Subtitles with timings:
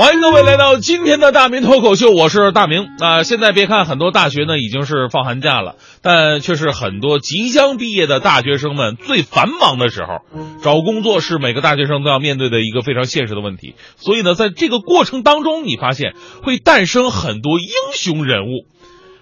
[0.00, 2.86] 欢迎各位来到今天的大明脱口秀，我是大明。
[3.00, 10.24] 啊、现在别看很多大学呢已经是放寒假了，但却是很多即将毕业的大学生们最繁忙的时候。
[10.62, 18.64] 找工作是每个大学生都要面对的一个非常现实的问题，所以呢，在这个过程当中，你发现会诞生很多英雄人物。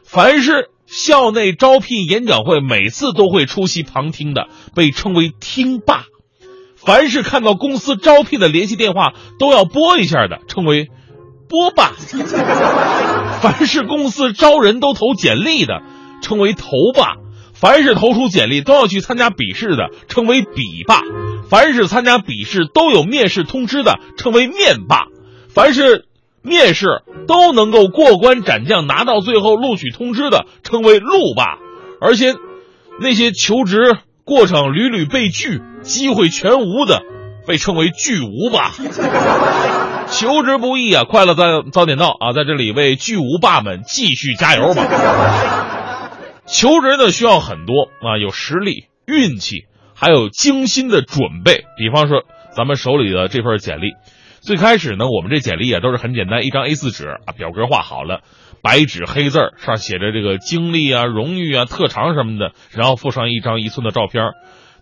[0.05, 6.05] 凡是校内招聘演讲会每次都会出席旁听的，被称为听霸。
[6.85, 10.89] 凡是看到公司招聘的联系电话都要拨一下的，称为
[11.49, 11.93] 拨霸；
[13.43, 15.83] 凡是公司招人都投简历的，
[16.23, 17.19] 称为投霸；
[17.55, 21.01] 凡是投出简历都要去参加笔试的，称为笔霸；
[21.49, 25.09] 凡是参加笔试都有面试通知的，称为面霸；
[25.49, 26.07] 凡是
[26.43, 31.59] 面试都能够过关斩将拿到最后录取通知的，称为路霸；
[32.01, 32.35] 而且
[33.01, 33.97] 那些求职
[34.29, 37.01] 过程屡屡被拒、机会全无的，
[37.47, 38.73] 被称为巨无霸。
[40.09, 42.33] 求职不易啊，快乐早早点到啊！
[42.35, 46.11] 在这里为巨无霸们继续加油吧。
[46.45, 51.65] 求职呢需要很多啊，有实力、运气，还有精心的准备。
[51.79, 53.93] 比方说咱们手里的这份简历，
[54.41, 58.21] 最开始呢，我们这简历啊都是很简单，一张 A4 纸啊，表格画好了。
[58.69, 64.33] 白纸黑字儿上写着这个经历啊、荣誉啊、特长什么的，然后附上一张一寸的照片。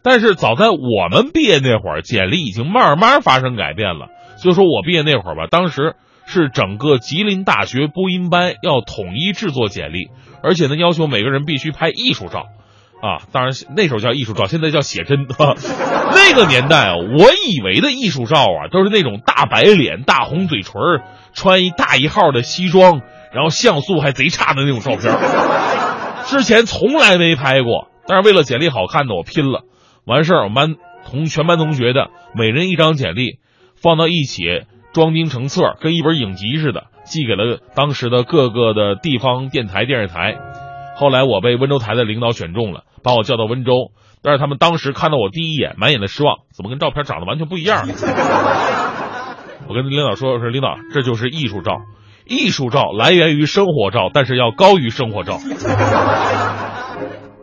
[0.03, 4.09] 但是早在我们毕业那会儿，简历已经慢慢发生改变了。
[4.43, 5.95] 就说我毕业那会儿吧，当时
[6.27, 10.09] 是整个吉林大学播音班要统一制作简历，
[10.43, 12.47] 而且呢要求每个人必须拍艺术照。
[13.01, 15.29] 啊，当然那时候叫艺术照，现在叫写真。
[15.31, 20.73] 那个年代啊，我以为的艺术照啊，都是那种大白脸、大红嘴唇，
[21.35, 23.03] 穿一大一号的西装。
[23.37, 25.15] 然后像素还贼差的那种照片，
[26.25, 27.89] 之前从来没拍过。
[28.09, 29.65] 但是为了简历好看的，我拼了。
[30.07, 30.75] 完事儿，我们班
[31.05, 33.39] 同全班同学的每人一张简历，
[33.75, 34.43] 放到一起
[34.95, 40.39] 装订成册，跟一本影集似的，寄给了当时的各个的地方电台、电视台。
[40.97, 43.93] 后来我被温州台的领导选中了，把我叫到温州。
[44.23, 47.87] 但是他们当时看到我第一眼，满眼的失望，怎么跟照片长得完全不一样？
[49.69, 51.79] 我跟领导说：“我说领导，这就是艺术照。”
[52.27, 55.39] 艺术照来源于生活照，但是要高于生活照。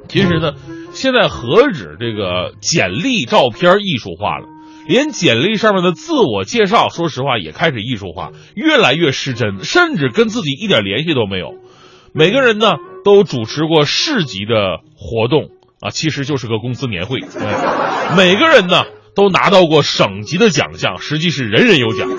[0.10, 0.54] 其实呢，
[0.92, 4.46] 现在何止这个简历照片艺术化了，
[4.88, 11.56] 连简历上面的自我介绍，说实话也开始艺术化，越来越失真，甚至跟自己一点联系都没有。
[12.14, 15.50] 每个人呢都主持过市级的活动
[15.80, 17.22] 啊，其实就是个公司年会。
[18.16, 18.84] 每个人呢
[19.16, 22.10] 都拿到过省级的奖项，实际是人人有奖。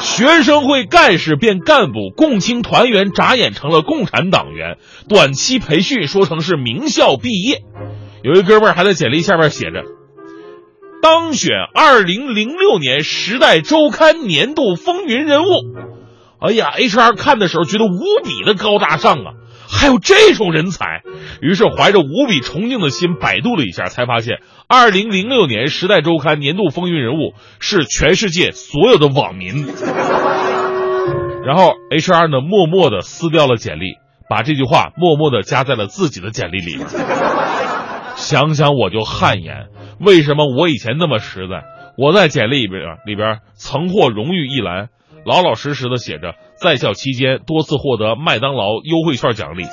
[0.00, 7.62] 学生会干事变干部，共青团员眨眼成了共产党员，短期培训说成是名校毕业。
[8.22, 9.84] 有一哥们儿还在简历下面写着
[11.02, 15.46] ：“当选二零零六年《时代周刊》年度风云人物。”
[16.40, 19.34] 哎呀，HR 看的时候觉得无比的高大上啊，
[19.72, 21.02] 还有这种人才。
[21.40, 29.66] 于是怀着无比崇敬的心，百度了一下，才发现二零零六年《时代周刊》年度风云人物是全世界所有的网民。
[31.44, 33.96] 然后 HR 呢，默默的撕掉了简历，
[34.28, 36.86] 把这句话默默的加在了自己的简历里面。
[38.14, 39.66] 想想我就汗颜，
[39.98, 41.64] 为什么我以前那么实在？
[41.98, 44.88] 我在简历里边里边曾获荣誉一栏，
[45.26, 49.64] 老老实实的写着在校期间多次获得麦当劳优惠券奖励。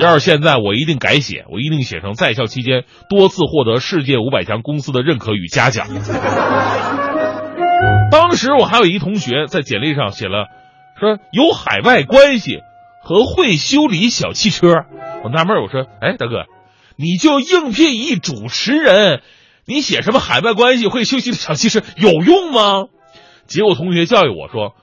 [0.00, 5.86] 要是现在，我一定改写，我一定写成在校期间多次获得世界五百强公司的认可与嘉奖。
[8.10, 10.46] 当时我还有一同学在简历上写了，
[10.98, 12.60] 说有海外关系
[13.02, 14.68] 和会修理小汽车。
[15.22, 16.44] 我纳闷，我说，哎，大哥，
[16.96, 19.20] 你就应聘一主持人，
[19.66, 22.86] 你写什么海外关系会修理小汽车有用吗？
[23.46, 24.74] 结果同学教育我说，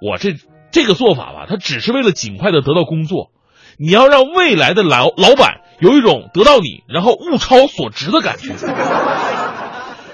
[0.00, 0.34] 我这
[0.70, 3.30] 这个做法吧，他只是为了尽快的得到工作。
[3.78, 8.54] 你要让未来的老老板有一种得到你然后物超所值的感觉。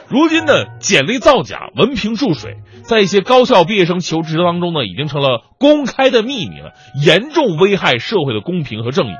[0.08, 6.72] 如今的简历造假、文凭注水，在一些高校毕业生求职当中呢，已经成了公开的秘密了，
[7.04, 9.14] 严重危害社会的公平和正义。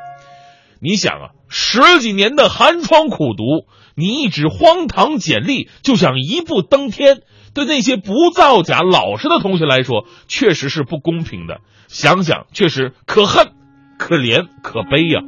[0.80, 7.22] 你想啊，十几年的寒窗苦读，你一纸荒唐简历就想一步登天，
[7.54, 11.60] 对那些不造假、老实的同学来说，确实是不公平的。
[11.88, 13.52] 想想确实可恨。
[13.96, 15.20] 可怜可悲呀、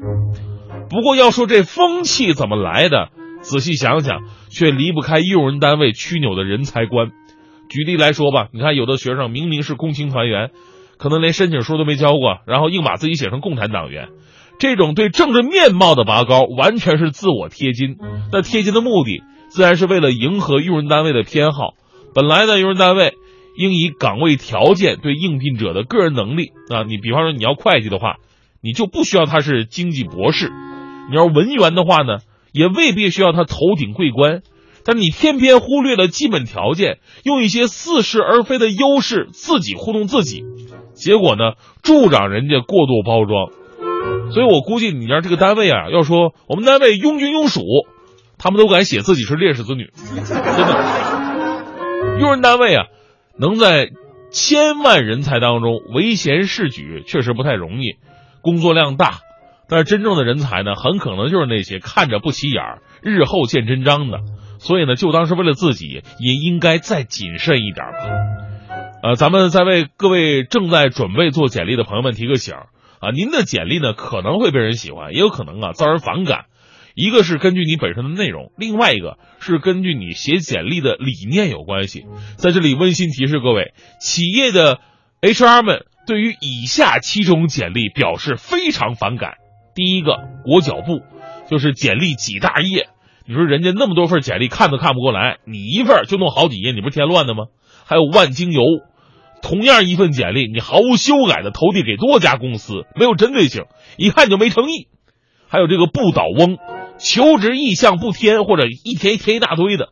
[0.90, 7.12] 不过要说这风气怎么来的，仔细想想，却离不开用人单位曲扭的人才观。
[7.70, 10.50] 举例来说吧，你看有的学生明明是共青团员，
[10.98, 14.08] 可能连申请书都没交过，然后硬把自己写成共产党员。
[14.58, 17.96] 这种对政治面貌的拔高，完全是自我贴金。
[18.32, 21.74] 那贴金的目的，自然是为了迎合用人单位的偏好。
[22.16, 23.12] 本来呢，用人单位
[23.58, 28.16] 应以岗位条件对应聘者的个人能力啊，你比方说你要会计的话，
[28.62, 30.48] 你就不需要他是经济博士；
[31.10, 32.20] 你要文员的话呢，
[32.52, 34.40] 也未必需要他头顶桂冠。
[34.82, 40.42] 但你偏偏忽略了基本条件，用一些似是而非的优势自己糊弄自己，
[40.94, 41.52] 结果呢，
[41.82, 43.50] 助长人家过度包装。
[44.32, 47.60] 所以我估计你让这个单位啊，要说我们单位拥军拥属，
[48.38, 51.05] 他们都敢写自己是烈士子女，真的。
[52.18, 52.86] 用人单位啊，
[53.38, 53.90] 能在
[54.30, 57.96] 千万人才当中唯贤是举，确实不太容易，
[58.42, 59.20] 工作量大。
[59.68, 64.20] 但是真正的人才呢，很可能就是那些看着不起眼儿，日后见真章的。
[64.58, 69.02] 所以呢，就当是为了自己，也应该再谨慎一点吧。
[69.02, 72.54] 呃，咱们再为各位正在准备做简历的朋友们提个醒
[73.00, 76.46] 啊，您的简历呢可能会被人喜欢，也有可能啊遭人反感。
[76.96, 82.06] 一个是根据你本身的内容，另外一个是根据你写简历的理念有关系。
[82.36, 84.80] 在这里温馨提示各位，企业的
[85.20, 89.34] HR 们对于以下七种简历表示非常反感。
[89.74, 91.02] 第一个裹脚布，
[91.50, 92.88] 就是简历几大页。
[93.26, 97.48] 你说人家那么多份简历看都看不过来，你一份就弄好几页，你不是添乱的吗？
[97.84, 98.62] 还有万金油，
[99.42, 103.64] 同样一份简历，你毫无修改的投递给多家公司，没有针对性，
[103.98, 104.88] 一看就没诚意。
[105.48, 106.56] 还有这个不倒翁，
[106.98, 109.90] 求职意向不填或者一填一填一大堆的，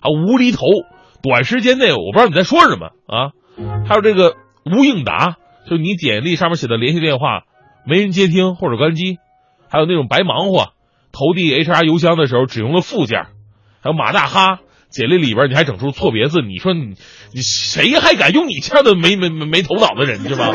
[0.00, 0.66] 啊无厘头，
[1.22, 3.32] 短时间内我不知道你在说什么啊。
[3.86, 5.36] 还有这个无应答，
[5.68, 7.42] 就你简历上面写的联系电话
[7.86, 9.18] 没人接听或者关机，
[9.68, 10.72] 还有那种白忙活。
[11.12, 13.24] 投递 HR 邮箱的时候只用了附件，
[13.82, 16.94] 还有马大哈简历里边你还整出错别字，你说你
[17.34, 20.48] 你谁还敢用你这样的没没没没头脑的人是吧？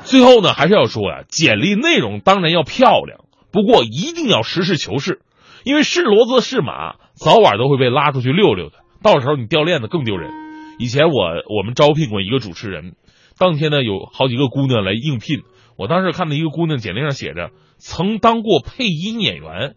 [0.04, 5.20] 最后呢，还是要说呀，简历内容当然要漂亮，不过一定要实事求是，
[5.64, 10.30] 因为是骡子是马，早晚都会被拉出去溜溜的，到时候你掉链子更丢人。
[10.78, 12.96] 以前我我们招聘过一个主持人，
[13.38, 15.42] 当天呢有好几个姑娘来应聘，
[15.78, 17.50] 我当时看到一个姑娘简历上写着。
[17.78, 19.74] 曾当过配音演员，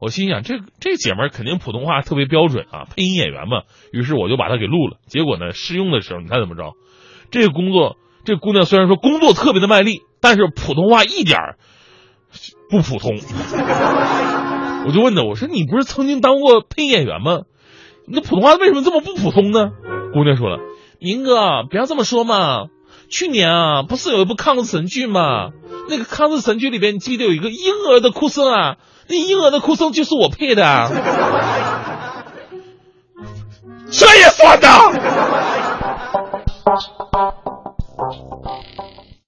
[0.00, 3.62] 我心想这这姐们肯定普通话特别标准啊，配音演员嘛。
[3.92, 4.96] 于是我就把她给录了。
[5.06, 6.72] 结果呢，试用的时候你猜怎么着？
[7.30, 11.58] 这个工作，这姑娘虽然说工作特别的卖力，但是普通话一点儿
[12.70, 13.18] 不普通。
[14.86, 17.42] 我就问他，我说你不是曾经当过配音演员吗？
[18.06, 19.70] 你普通话为什么这么不普通呢？
[20.12, 20.58] 姑娘说了，
[20.98, 22.66] 明哥不要这么说嘛。
[23.08, 25.50] 去年啊，不是有一部抗日神剧吗？
[25.88, 28.76] 那个抗日神剧里边，你记得有一个婴儿的哭声啊？
[29.08, 30.90] 那婴儿的哭声就是我配的。
[33.90, 34.68] 这也算的？